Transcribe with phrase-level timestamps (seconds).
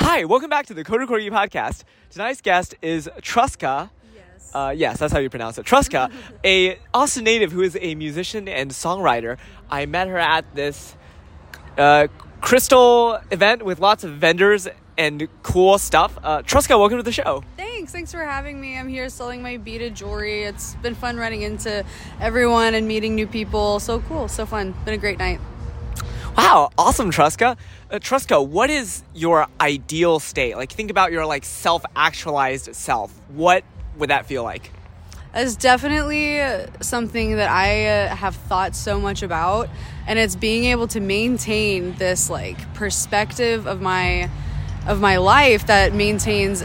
[0.00, 1.84] Hi, welcome back to the Coder Corgi podcast.
[2.10, 3.90] Tonight's guest is Treska.
[4.14, 4.50] Yes.
[4.54, 5.66] Uh, yes, that's how you pronounce it.
[5.66, 6.10] Treska,
[6.44, 9.38] a Austin native who is a musician and songwriter.
[9.70, 10.96] I met her at this
[11.78, 12.08] uh,
[12.40, 14.68] crystal event with lots of vendors
[14.98, 16.18] and cool stuff.
[16.22, 17.44] Uh, Treska, welcome to the show.
[17.56, 17.92] Thanks.
[17.92, 18.76] Thanks for having me.
[18.76, 20.44] I'm here selling my beaded jewelry.
[20.44, 21.84] It's been fun running into
[22.20, 23.80] everyone and meeting new people.
[23.80, 24.28] So cool.
[24.28, 24.74] So fun.
[24.84, 25.40] Been a great night.
[26.36, 27.58] Wow, awesome, Treska.
[27.90, 30.56] Uh, Treska, what is your ideal state?
[30.56, 33.12] Like, think about your like self-actualized self.
[33.28, 33.64] What
[33.98, 34.70] would that feel like?
[35.34, 36.42] It's definitely
[36.82, 39.68] something that I uh, have thought so much about,
[40.06, 44.30] and it's being able to maintain this like perspective of my
[44.86, 46.64] of my life that maintains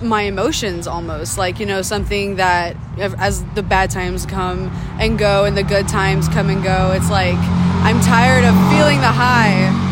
[0.00, 4.68] my emotions almost like you know something that as the bad times come
[5.00, 7.36] and go and the good times come and go it's like
[7.84, 9.88] i'm tired of feeling the high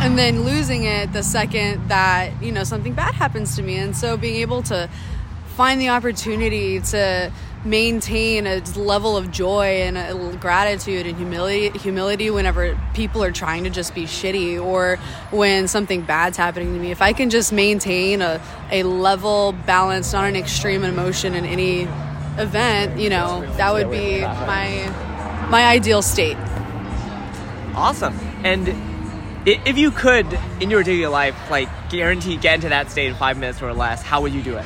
[0.00, 3.76] and then losing it the second that you know something bad happens to me.
[3.76, 4.88] And so being able to
[5.56, 7.32] find the opportunity to
[7.64, 13.70] maintain a level of joy and gratitude and humility humility whenever people are trying to
[13.70, 14.96] just be shitty or
[15.30, 16.90] when something bad's happening to me.
[16.90, 21.88] If i can just maintain a, a level balance not an extreme emotion in any
[22.38, 26.36] event you know that would be my my ideal state
[27.76, 28.18] Awesome.
[28.42, 28.68] And
[29.46, 30.26] if you could,
[30.60, 34.02] in your daily life, like guarantee get into that state in five minutes or less,
[34.02, 34.64] how would you do it?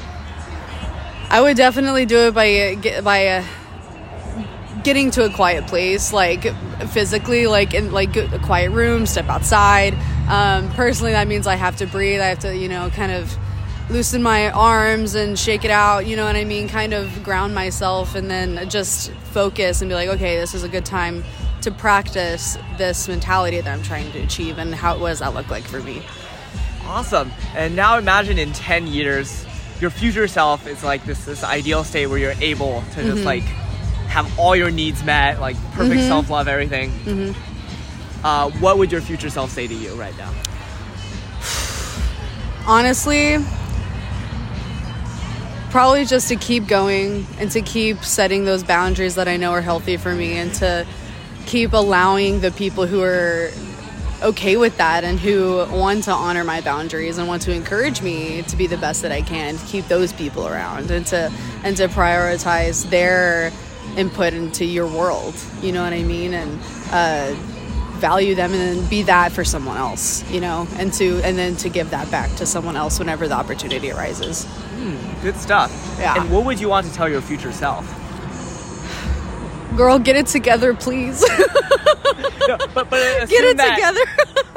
[1.29, 3.45] I would definitely do it by uh, by uh,
[4.85, 6.43] getting to a quiet place, like
[6.89, 9.95] physically, like in like a quiet room, step outside.
[10.29, 12.21] Um, personally, that means I have to breathe.
[12.21, 13.37] I have to, you know, kind of
[13.91, 16.07] loosen my arms and shake it out.
[16.07, 16.69] You know what I mean?
[16.69, 20.69] Kind of ground myself, and then just focus and be like, okay, this is a
[20.69, 21.25] good time
[21.63, 25.51] to practice this mentality that I'm trying to achieve, and how what does that look
[25.51, 26.03] like for me?
[26.85, 27.31] Awesome.
[27.55, 29.47] And now imagine in 10 years,
[29.81, 33.25] your future self is like this, this ideal state where you're able to just mm-hmm.
[33.25, 33.43] like
[34.09, 36.09] have all your needs met, like perfect mm-hmm.
[36.09, 36.91] self love, everything.
[36.91, 38.27] Mm-hmm.
[38.27, 40.33] Uh, what would your future self say to you right now?
[42.67, 43.39] honestly
[45.71, 49.61] probably just to keep going and to keep setting those boundaries that i know are
[49.61, 50.85] healthy for me and to
[51.47, 53.51] keep allowing the people who are
[54.23, 58.43] okay with that and who want to honor my boundaries and want to encourage me
[58.43, 61.33] to be the best that i can to keep those people around and to
[61.65, 63.51] and to prioritize their
[63.97, 66.61] input into your world you know what i mean and
[66.93, 67.35] uh
[67.99, 71.57] value them and then be that for someone else you know and to and then
[71.57, 74.47] to give that back to someone else whenever the opportunity arises
[75.23, 75.97] Good stuff.
[75.99, 76.19] Yeah.
[76.19, 77.87] And what would you want to tell your future self?
[79.77, 81.25] Girl get it together please
[82.49, 84.01] No, but but get it that, together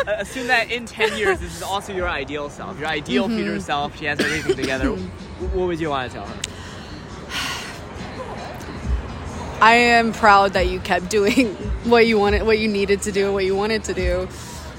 [0.20, 3.38] assume that in 10 years, this is also your ideal self, your ideal Mm-hmm.
[3.38, 3.98] future self.
[3.98, 4.90] She has everything together.
[5.54, 6.40] What would you want to tell her?
[9.62, 11.54] i am proud that you kept doing
[11.86, 14.28] what you wanted what you needed to do what you wanted to do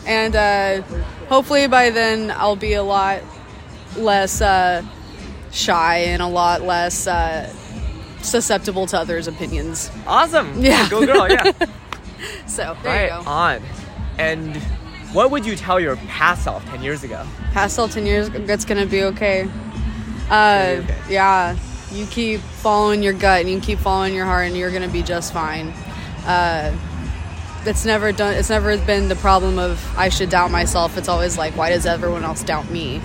[0.07, 0.83] and uh,
[1.29, 3.21] hopefully by then i'll be a lot
[3.97, 4.83] less uh,
[5.53, 7.51] shy and a lot less uh,
[8.25, 10.63] susceptible to others opinions Awesome.
[10.63, 10.89] Yeah.
[10.89, 11.31] Go girl.
[11.31, 11.53] Yeah.
[12.47, 13.63] so there right you go on.
[14.19, 14.57] And
[15.13, 17.25] what would you tell your past self 10 years ago?
[17.53, 19.49] past self 10 years it's gonna be okay
[20.31, 20.97] uh okay.
[21.09, 21.57] yeah
[21.93, 25.03] you keep following your gut and you keep following your heart and you're gonna be
[25.03, 25.69] just fine
[26.27, 26.75] uh
[27.67, 31.39] it's never done it's never been the problem of i should doubt myself it's always
[31.39, 33.01] like why does everyone else doubt me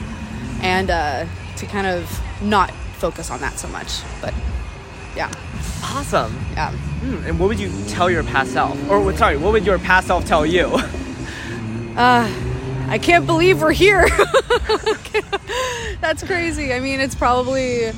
[0.62, 1.25] and uh
[1.56, 4.34] to kind of not focus on that so much but
[5.19, 5.31] yeah
[5.84, 6.34] Awesome.
[6.53, 8.75] yeah Hmm, and what would you tell your past self?
[8.90, 10.68] Or what- sorry, what would your past self tell you?
[11.96, 14.08] I can't believe we're here.
[16.02, 16.74] That's crazy.
[16.74, 17.91] I mean, it's probably.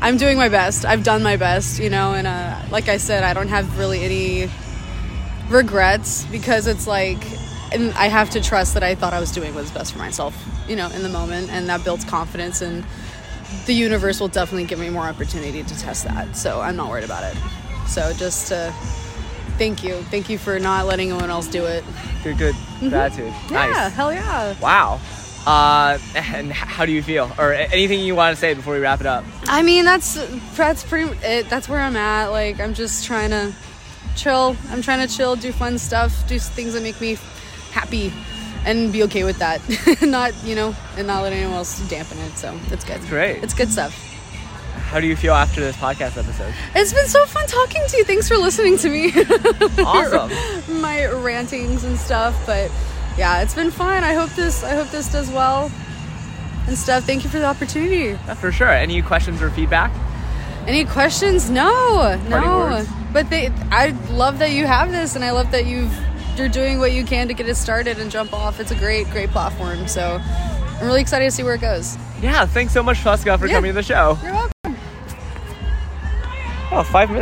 [0.00, 0.84] I'm doing my best.
[0.84, 4.00] I've done my best, you know, and uh, like I said, I don't have really
[4.02, 4.50] any
[5.48, 7.18] regrets because it's like,
[7.72, 9.98] and I have to trust that I thought I was doing what was best for
[9.98, 10.34] myself,
[10.68, 12.84] you know, in the moment, and that builds confidence, and
[13.66, 16.36] the universe will definitely give me more opportunity to test that.
[16.36, 17.36] So I'm not worried about it.
[17.88, 18.70] So just uh,
[19.58, 21.84] thank you, thank you for not letting anyone else do it.
[22.24, 22.54] good, good.
[22.80, 23.32] Gratitude.
[23.32, 23.54] Mm-hmm.
[23.54, 23.92] Yeah, Nice.
[23.94, 24.54] hell yeah.
[24.60, 25.00] Wow.
[25.46, 27.30] Uh, and how do you feel?
[27.38, 29.24] Or anything you want to say before we wrap it up?
[29.46, 30.14] I mean, that's
[30.56, 31.48] that's pretty it.
[31.48, 32.28] That's where I'm at.
[32.28, 33.52] Like, I'm just trying to
[34.16, 34.56] chill.
[34.70, 37.18] I'm trying to chill, do fun stuff, do things that make me
[37.72, 38.12] happy,
[38.64, 39.60] and be okay with that.
[40.02, 42.36] not, you know, and not let anyone else dampen it.
[42.36, 43.00] So it's good.
[43.02, 43.42] great.
[43.42, 43.92] It's good stuff.
[44.92, 46.52] How do you feel after this podcast episode?
[46.74, 48.04] It's been so fun talking to you.
[48.04, 49.12] Thanks for listening to me.
[49.84, 50.30] Awesome.
[50.80, 52.70] My rantings and stuff, but
[53.16, 54.04] yeah, it's been fun.
[54.04, 55.70] I hope this I hope this does well
[56.66, 57.04] and stuff.
[57.04, 58.18] Thank you for the opportunity.
[58.26, 58.68] Yeah, for sure.
[58.68, 59.92] Any questions or feedback?
[60.66, 61.50] Any questions?
[61.50, 62.58] No, no.
[62.70, 62.88] words?
[63.12, 65.92] But they, I love that you have this, and I love that you've
[66.36, 68.58] you're doing what you can to get it started and jump off.
[68.60, 69.86] It's a great, great platform.
[69.86, 71.96] So I'm really excited to see where it goes.
[72.20, 73.54] Yeah, thanks so much, Treska, for Yeah.
[73.54, 74.18] coming to the show.
[74.22, 74.76] You're welcome.
[76.74, 77.20] Oh, five minutes.